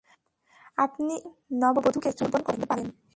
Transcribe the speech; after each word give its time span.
আপনি 0.77 1.13
এখন 1.15 1.31
নববধূকে 1.61 2.09
চুম্বন 2.13 2.41
করতে 2.43 2.65
পারেন। 2.65 2.87